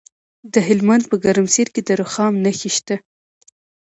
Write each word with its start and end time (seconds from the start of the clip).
د 0.53 0.55
هلمند 0.67 1.03
په 1.11 1.15
ګرمسیر 1.25 1.67
کې 1.73 1.81
د 1.87 1.89
رخام 2.01 2.33
نښې 2.43 2.69
شته. 2.77 2.95